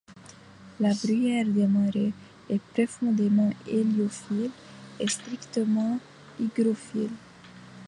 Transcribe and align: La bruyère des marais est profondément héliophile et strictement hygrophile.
La 0.79 0.95
bruyère 0.95 1.45
des 1.45 1.67
marais 1.67 2.11
est 2.49 2.61
profondément 2.73 3.51
héliophile 3.67 4.49
et 4.99 5.07
strictement 5.07 5.99
hygrophile. 6.39 7.11